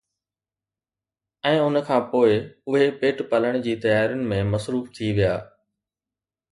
۽ 1.49 1.59
ان 1.65 1.75
کان 1.89 2.01
پوءِ 2.15 2.31
اهي 2.67 2.87
پيٽ 3.03 3.17
پالڻ 3.35 3.61
جي 3.67 3.73
تيارين 3.85 4.27
۾ 4.35 4.43
مصروف 4.55 4.93
ٿي 4.97 5.09
ويا. 5.21 5.35